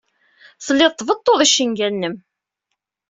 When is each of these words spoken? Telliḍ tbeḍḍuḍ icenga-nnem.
Telliḍ 0.65 0.91
tbeḍḍuḍ 0.93 1.39
icenga-nnem. 1.45 2.15